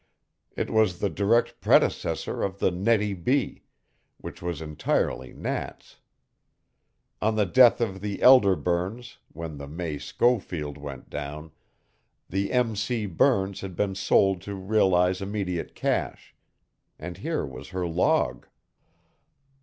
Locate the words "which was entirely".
4.17-5.31